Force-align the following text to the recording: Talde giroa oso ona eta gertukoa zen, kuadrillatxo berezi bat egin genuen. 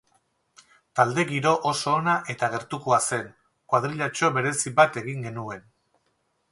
Talde 0.99 1.25
giroa 1.31 1.59
oso 1.73 1.93
ona 1.97 2.15
eta 2.35 2.49
gertukoa 2.55 2.99
zen, 3.11 3.31
kuadrillatxo 3.73 4.35
berezi 4.39 4.75
bat 4.83 5.01
egin 5.05 5.23
genuen. 5.29 5.67